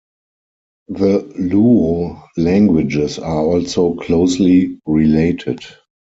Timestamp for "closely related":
3.93-5.59